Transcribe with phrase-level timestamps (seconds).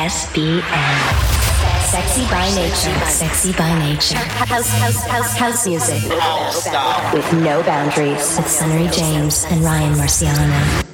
[0.00, 0.62] SBN.
[1.90, 3.06] Sexy by nature.
[3.06, 4.16] Sexy by nature.
[4.16, 6.02] House, house, house, house music.
[7.12, 8.38] With no boundaries.
[8.38, 10.89] With Sunnery James and Ryan Marciano.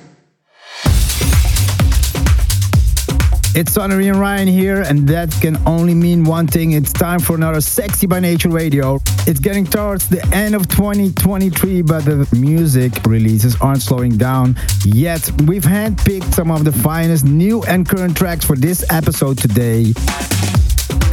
[3.57, 6.72] It's Sunnery and Ryan here, and that can only mean one thing.
[6.72, 9.00] It's time for another Sexy by Nature radio.
[9.27, 15.30] It's getting towards the end of 2023, but the music releases aren't slowing down yet.
[15.46, 19.95] We've handpicked some of the finest new and current tracks for this episode today.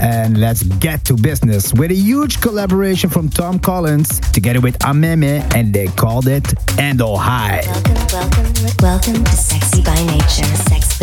[0.01, 5.49] And let's get to business with a huge collaboration from Tom Collins together with Ameme,
[5.55, 6.43] and they called it
[6.75, 7.61] Ando High.
[7.67, 10.43] Welcome, welcome, welcome to Sexy by Nature.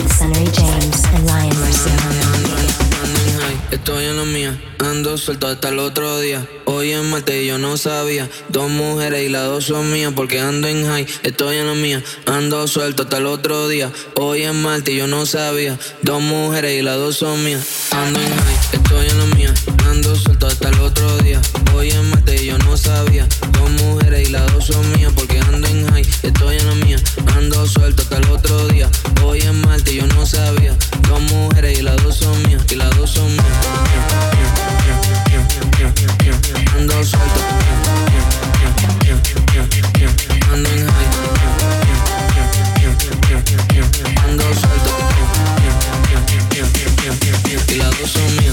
[0.02, 2.69] With Sunnery James and Ryan Marciano.
[3.70, 6.44] Estoy en la mía, ando suelto hasta el otro día.
[6.64, 8.28] Hoy en Marte y yo no sabía.
[8.48, 11.06] Dos mujeres y las dos son mías porque ando en high.
[11.22, 13.92] Estoy en la mía, ando suelto hasta el otro día.
[14.16, 15.78] Hoy en Marte y yo no sabía.
[16.02, 17.64] Dos mujeres y las dos son mías.
[17.92, 19.54] Ando en high, estoy en la mía,
[19.88, 21.40] ando suelto hasta el otro día.
[21.72, 23.28] Hoy en Marte y yo no sabía.
[23.52, 26.06] Dos mujeres y las dos son mías porque ando en high.
[26.24, 26.98] Estoy en la mía,
[27.36, 28.90] ando suelto hasta el otro día.
[29.22, 30.76] Hoy en Marte y yo no sabía.
[31.08, 32.64] Dos mujeres y las dos son mías.
[32.70, 33.59] Y las dos son mías.
[36.76, 37.40] Ando suelto.
[47.68, 48.49] Y dos son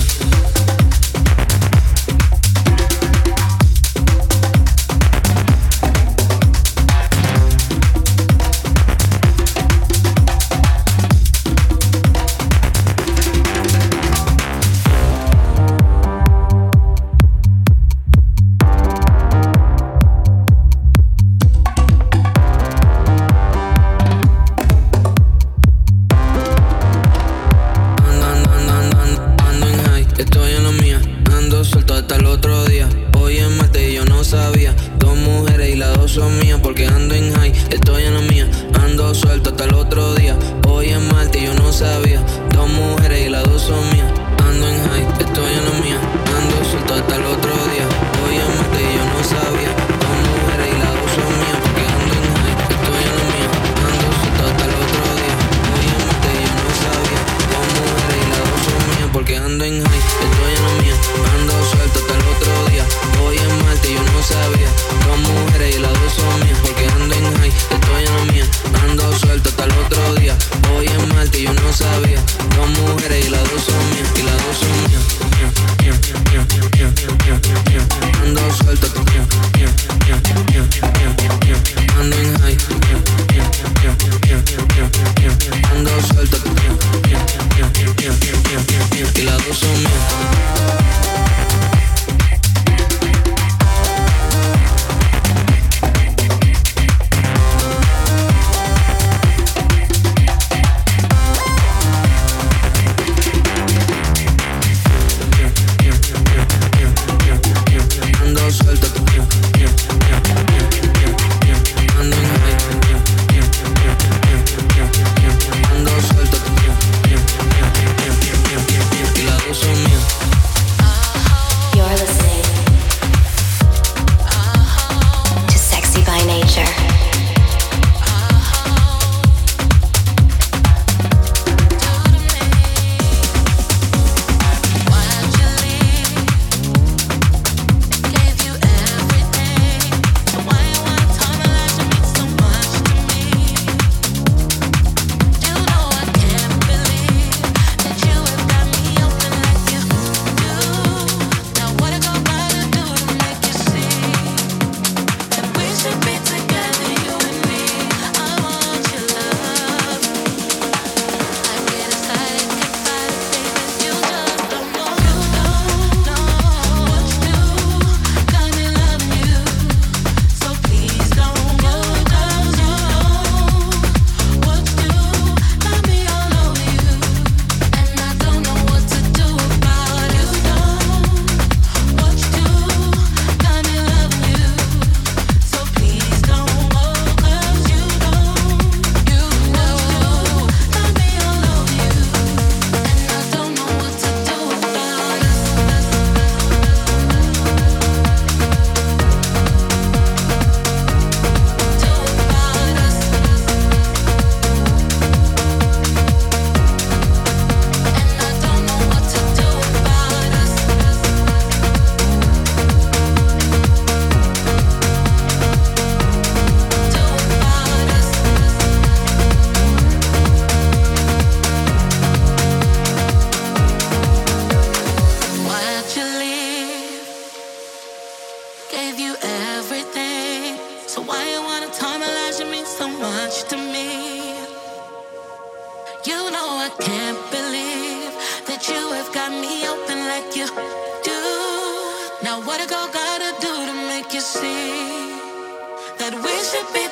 [246.00, 246.90] listening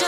[0.00, 0.07] to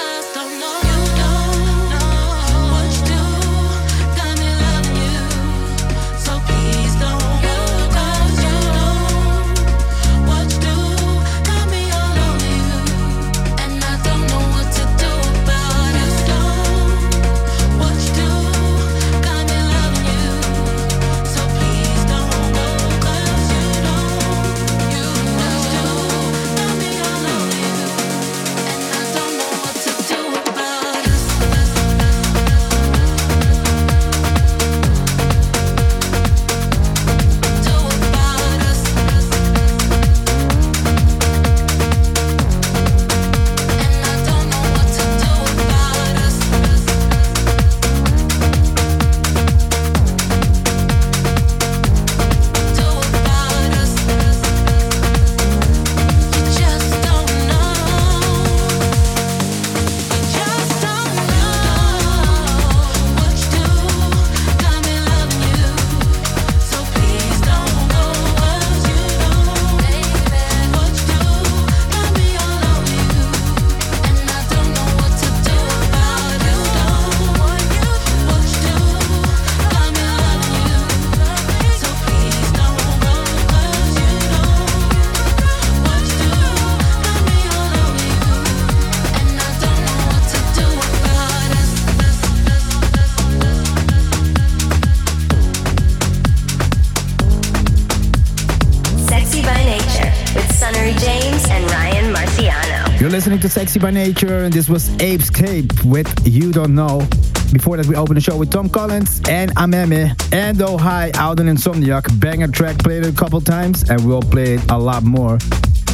[103.70, 107.06] Sexy by Nature, and this was APEXAPE with You Don't Know.
[107.52, 111.38] Before that, we opened the show with Tom Collins and Ameme and Oh Hi out
[111.38, 112.19] on Insomniac.
[112.19, 115.38] Banger track played a couple times, and we'll play it a lot more.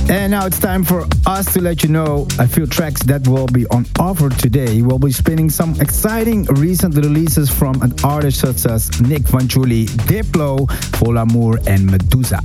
[0.08, 3.48] And now it's time for us to let you know a few tracks that will
[3.48, 4.80] be on offer today.
[4.80, 10.66] We'll be spinning some exciting recent releases from an artist such as Nic Fanciulli, Diplo,
[10.96, 12.40] Folamour, and Meduza.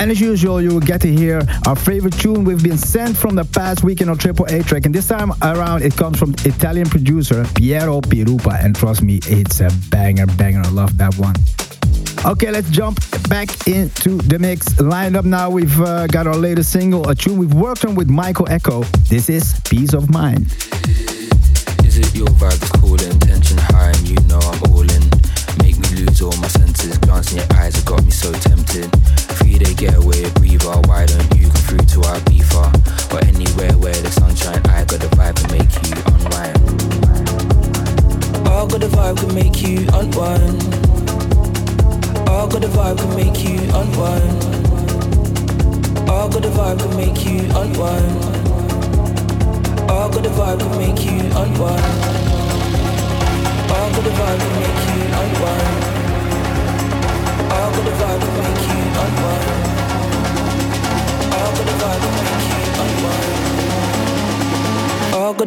[0.00, 3.34] And as usual, you will get to hear our favorite tune we've been sent from
[3.34, 4.86] the past weekend on Triple A track.
[4.86, 8.64] And this time around, it comes from Italian producer Piero Pirupa.
[8.64, 10.62] And trust me, it's a banger, banger.
[10.64, 11.34] I love that one.
[12.24, 12.98] Okay, let's jump
[13.28, 14.80] back into the mix.
[14.80, 18.08] Lined up now, we've uh, got our latest single, a tune we've worked on with
[18.08, 18.86] Michael Ekow.
[19.06, 20.46] This is Peace of Mind.
[21.84, 23.18] Is it your vibe that's calling?
[23.20, 25.09] Tension high, and you know I'm all in.
[26.00, 26.96] Lose all my senses.
[26.96, 28.90] Glance in your eyes have got me so tempted
[29.36, 30.80] three-day getaway breather.
[30.88, 32.72] Why don't you come through to our beefer?
[33.12, 36.56] Or anywhere where the sunshine, I got the vibe to make you unwind.
[38.48, 40.62] I got the vibe to make you unwind.
[42.26, 44.40] I got the vibe to make you unwind.
[46.08, 48.08] I got the vibe to make you unwind.
[49.84, 51.84] I got the vibe to make you unwind.
[53.68, 55.89] I got the vibe to make you unwind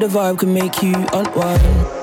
[0.03, 2.02] the vibe can make you unwind.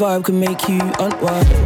[0.00, 1.50] vibe can make you unwind.
[1.50, 1.59] peace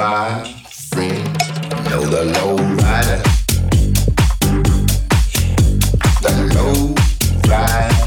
[0.00, 1.50] my friends
[1.90, 3.22] know the low rider.
[6.22, 6.94] The low
[7.46, 7.99] rider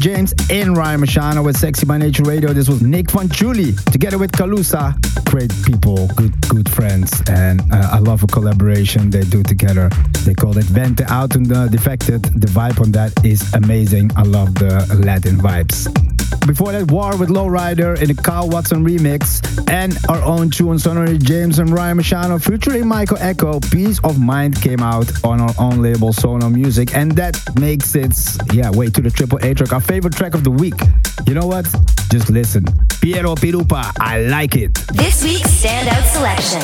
[0.00, 2.52] James and Ryan Marciano with Sexy by Nature Radio.
[2.52, 4.94] This was Nic Fanciulli together with Calussa.
[5.24, 9.88] Great people, good good friends, and uh, I love a collaboration they do together.
[10.24, 12.22] They call it Vente Out and the Defected.
[12.22, 14.10] The vibe on that is amazing.
[14.16, 15.88] I love the Latin vibes.
[16.46, 19.40] Before that, War with Lowrider in the Kyle Watson remix,
[19.72, 23.58] and our own tune, Sunnery James and Ryan Marciano featuring Michael Ekow.
[23.72, 28.14] Peace of Mind came out on our own label, Sono Music, and that makes it,
[28.52, 30.74] yeah, way to the Triple A track, our favorite track of the week.
[31.26, 31.64] You know what?
[32.10, 32.64] Just listen.
[33.00, 34.74] Piero Pirupa, I like it.
[34.92, 36.60] This week's standout selection,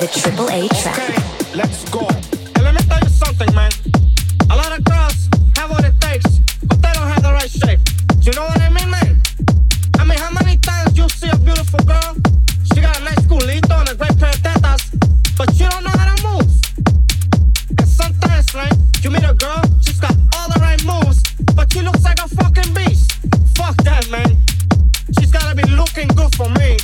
[0.00, 0.98] the Triple A track.
[0.98, 2.09] Okay, let's go.
[19.04, 21.22] You meet a girl, she's got all the right moves,
[21.54, 23.12] but she looks like a fucking beast.
[23.56, 24.36] Fuck that, man.
[25.18, 26.76] She's gotta be looking good for me.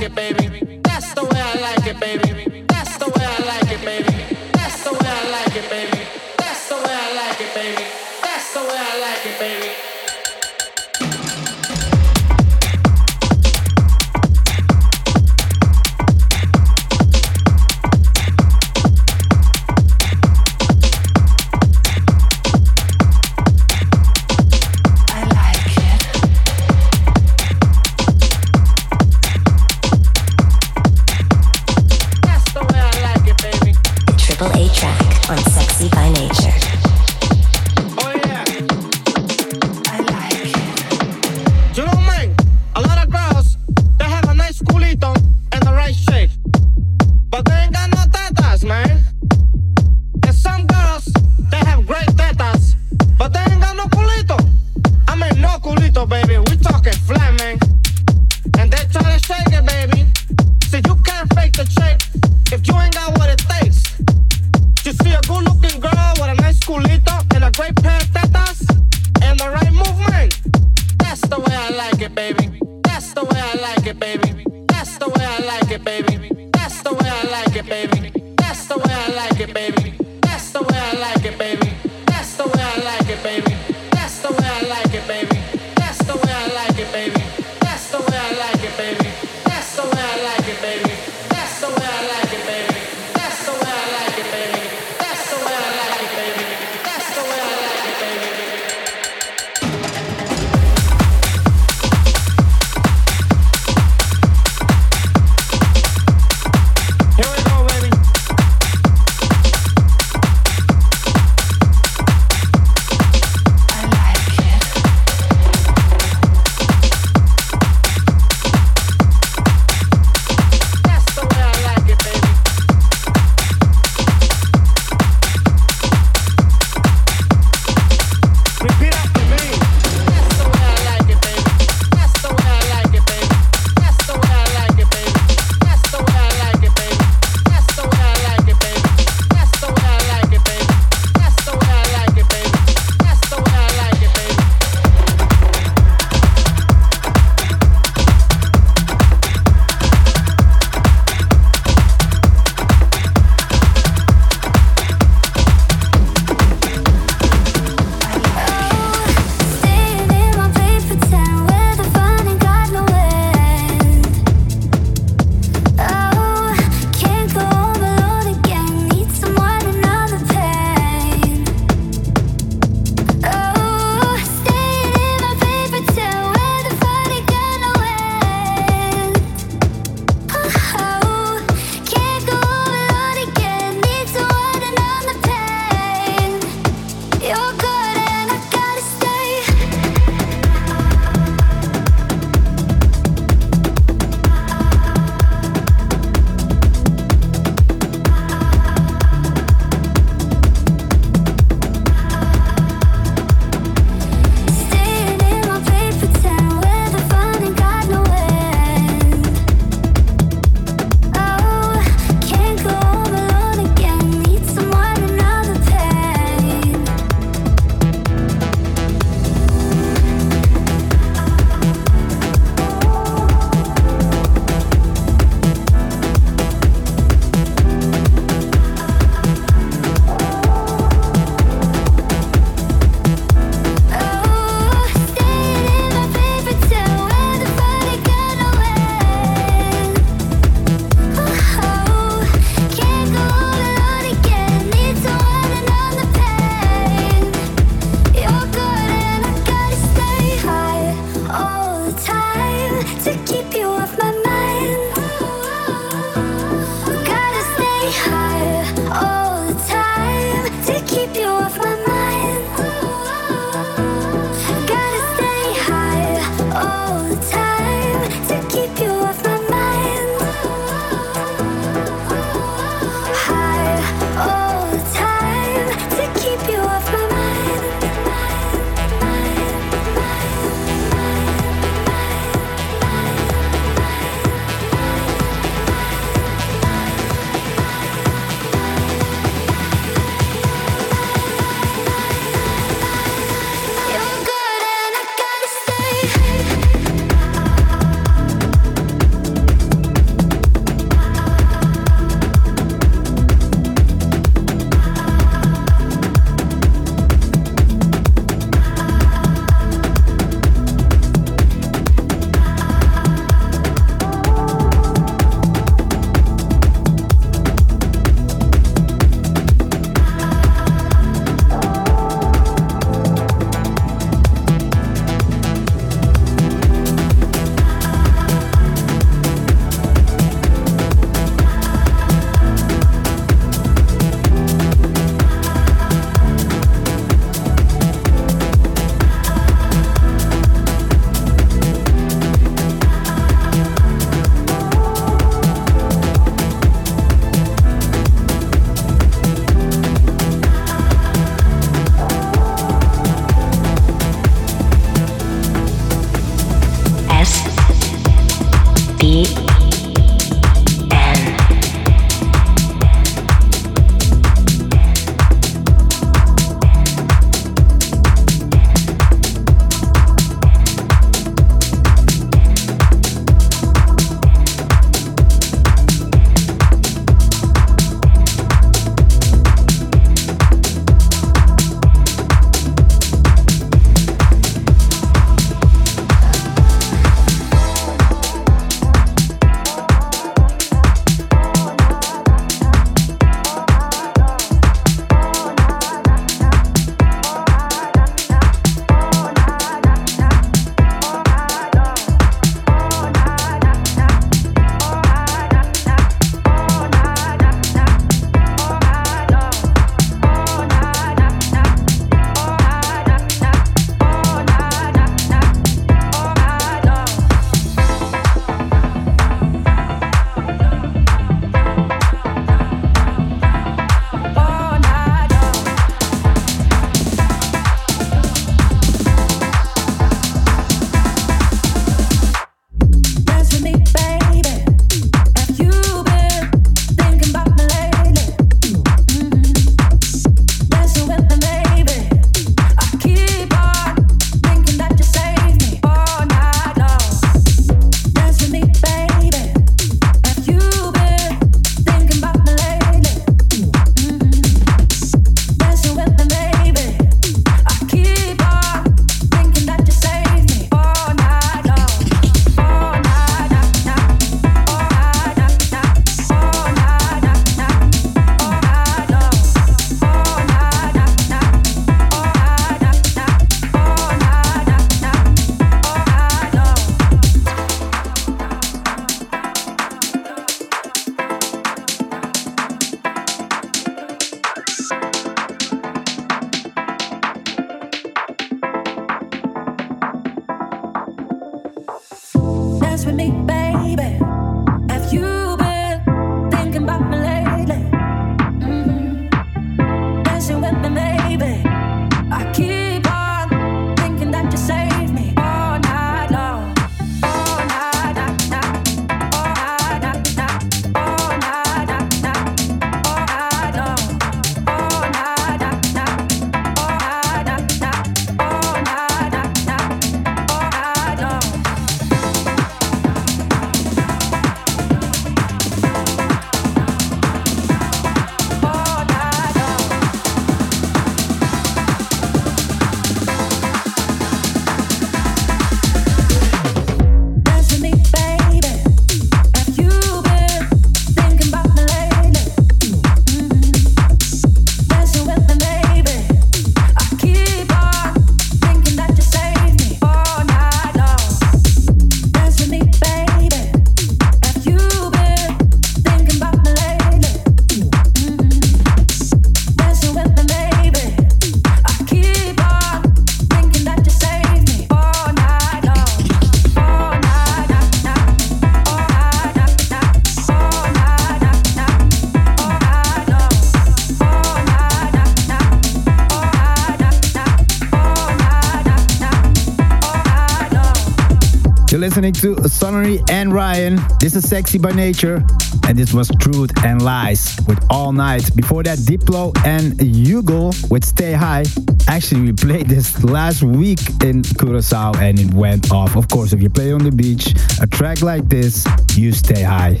[582.16, 584.00] Listening to Sonny and Ryan.
[584.20, 585.44] This is Sexy by Nature,
[585.86, 588.56] and this was Truth and Lies with All Night.
[588.56, 591.64] Before that, Diplo and Hugel with Stay High.
[592.08, 596.16] Actually, we played this last week in Curacao and it went off.
[596.16, 597.52] Of course, if you play on the beach,
[597.82, 599.92] a track like this, you stay high.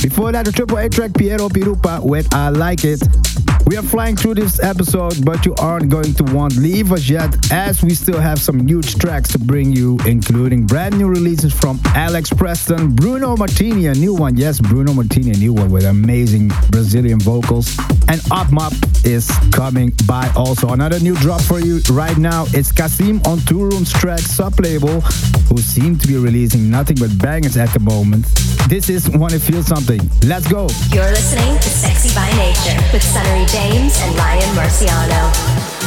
[0.00, 3.02] Before that, the Triple A track Piero Pirupa with I Like It.
[3.66, 7.08] We are flying through this episode, but you aren't going to want to leave us
[7.08, 11.52] yet, as we still have some huge tracks to bring you, including brand new releases
[11.52, 14.36] from Alex Preston, Bruno Martini, a new one.
[14.36, 17.78] Yes, Bruno Martini, a new one with amazing Brazilian vocals.
[18.08, 18.72] And Odd Mob
[19.04, 20.70] is coming by also.
[20.70, 22.46] Another new drop for you right now.
[22.48, 25.00] It's CASSIMM on Toolroom Trax sub label,
[25.48, 28.26] who seem to be releasing nothing but bangers at the moment.
[28.68, 30.00] This is Wanna Feel Something.
[30.24, 30.68] Let's go.
[30.92, 35.79] You're listening to Sexy by Nature with Sunnery James and Ryan Marciano.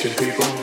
[0.00, 0.59] To the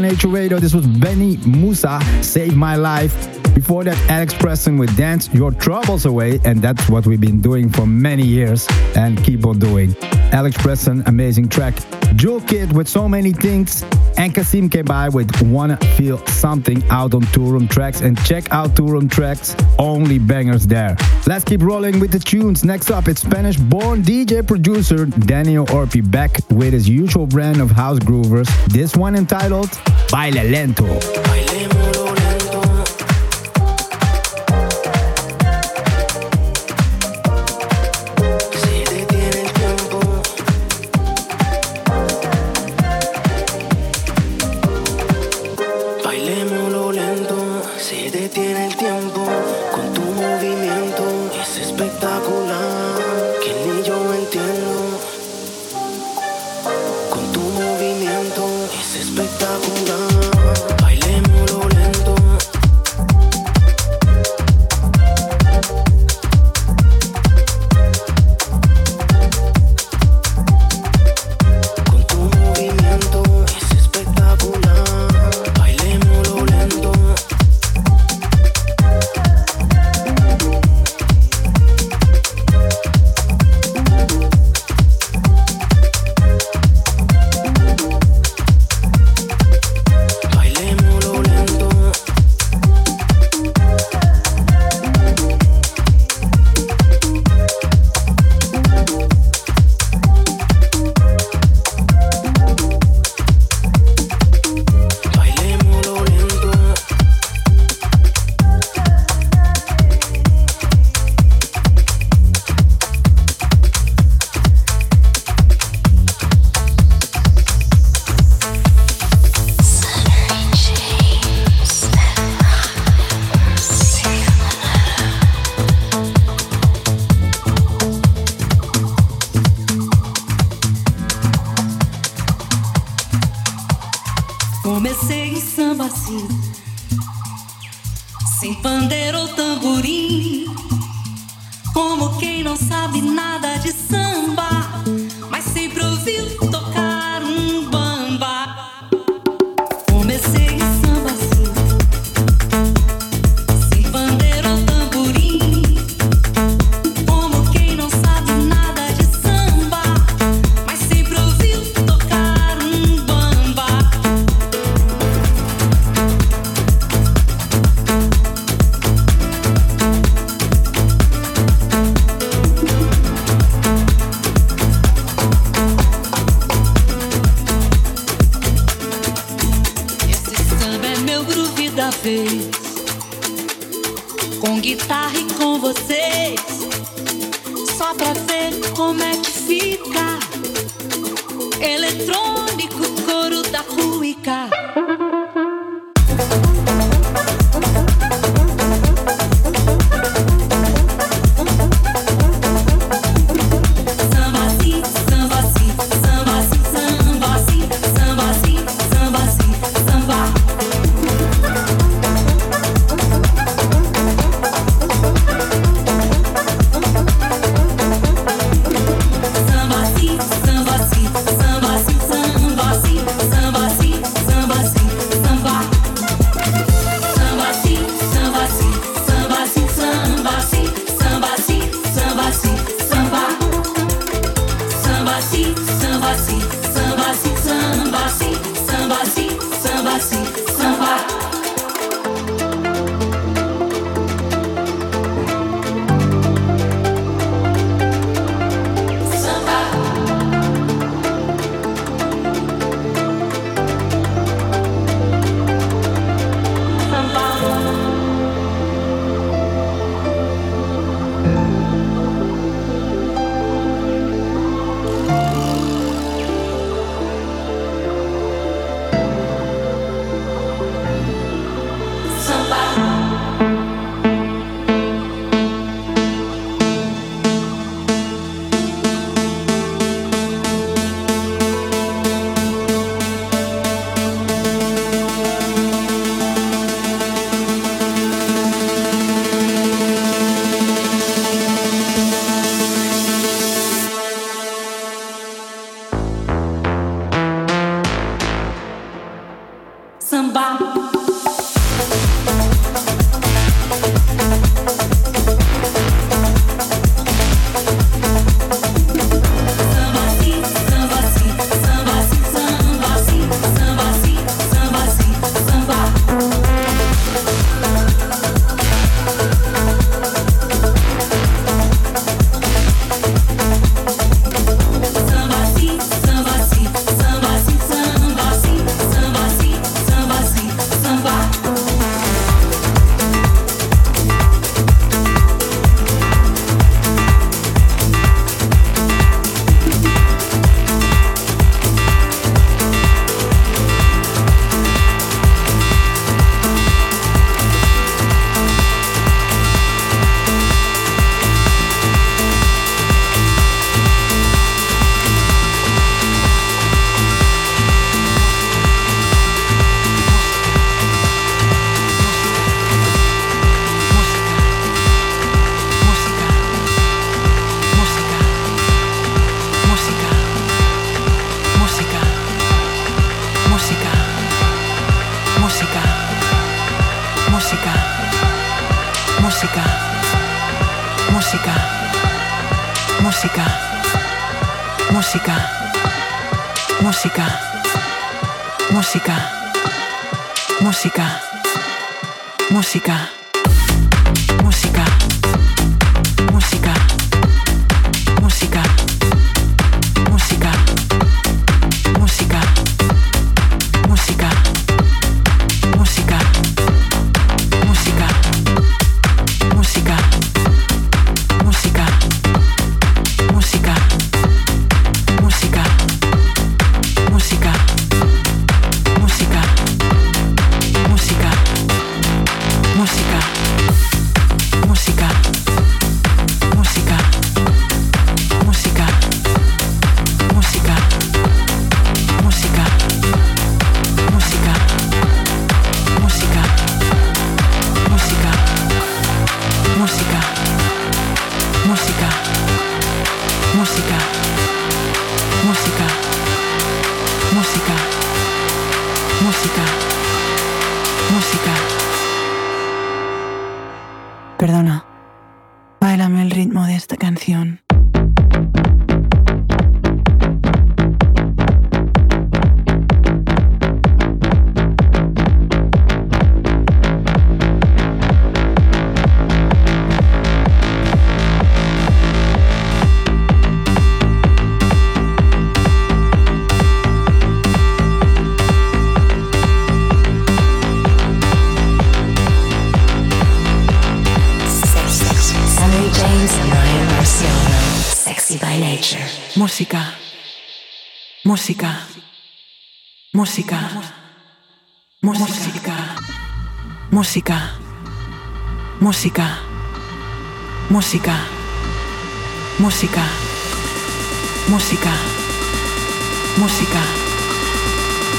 [0.00, 0.58] Nature Radio.
[0.58, 3.14] This was Benny Mussa, Save My Life.
[3.54, 7.68] Before that, Alex Preston with Dance Your Troubles Away, and that's what we've been doing
[7.70, 8.66] for many years
[8.96, 9.94] and keep on doing.
[10.32, 11.74] Alex Preston, amazing track.
[12.16, 13.84] Jewel Kid with so many things,
[14.16, 18.02] and CASSIMM came by with Wanna Feel Something out on Toolroom Trax.
[18.02, 20.96] And check out Toolroom Trax, only bangers there.
[21.26, 22.64] Let's keep rolling with the tunes.
[22.64, 27.70] Next up, it's Spanish born DJ producer Daniel Orpi back with his usual brand of
[27.70, 28.48] house groovers.
[28.66, 29.70] This one entitled
[30.10, 32.03] Baile Lento.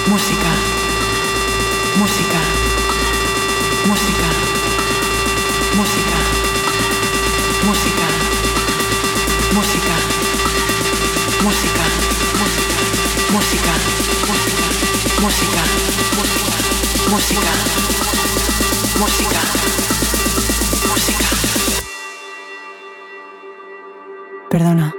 [0.08, 0.52] Música.
[1.98, 2.40] Música.
[3.88, 4.30] Música.
[5.76, 6.18] Música.
[7.66, 8.08] Música.
[9.56, 9.96] Música.
[11.44, 11.86] Música.
[13.34, 13.74] Música.
[15.22, 15.64] Música.
[17.10, 17.52] Música.
[19.00, 19.42] Música.
[20.88, 21.30] Música.
[24.50, 24.95] Perdona,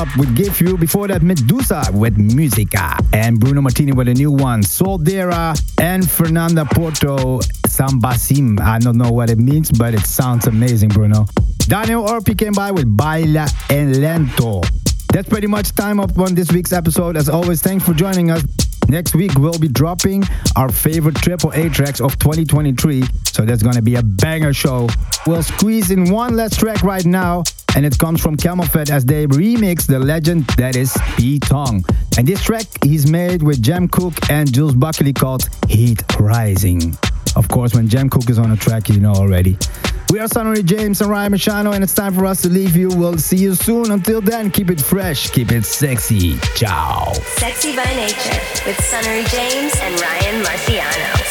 [0.00, 0.78] Mob with Give You.
[0.78, 2.96] Before that, Meduza with Musica.
[3.12, 4.62] And Bruno Martini with a new one.
[4.62, 8.60] Soldera and Fernanda Porto, SAMBASSIM.
[8.60, 11.26] I don't know what it means, but it sounds amazing, Bruno.
[11.58, 14.62] Daniel Orpi came by with Baila en Lento.
[15.12, 17.16] That's pretty much time up on this week's episode.
[17.16, 18.42] As always, thanks for joining us.
[18.88, 20.24] Next week, we'll be dropping
[20.56, 23.04] our favorite Triple A tracks of 2023.
[23.24, 24.88] So that's gonna be a banger show.
[25.26, 27.44] We'll squeeze in one last track right now.
[27.76, 31.84] And it comes from CamelPhat as they remix the legend that is Pete Tong.
[32.18, 36.96] And this track he's made with Jem Cooke and Jules Buckley called Heat Rising.
[37.36, 39.56] Of course, when Jem Cooke is on a track, you know already.
[40.10, 42.88] We are Sunnery James and Ryan Marciano, and it's time for us to leave you.
[42.88, 43.92] We'll see you soon.
[43.92, 46.36] Until then, keep it fresh, keep it sexy.
[46.56, 47.12] Ciao.
[47.36, 51.30] Sexy by Nature with Sunnery James and Ryan Marciano.